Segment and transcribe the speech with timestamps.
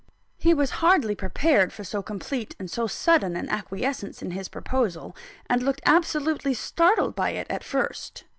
[0.39, 5.15] He was hardly prepared for so complete and so sudden an acquiescence in his proposal,
[5.47, 8.23] and looked absolutely startled by it, at first.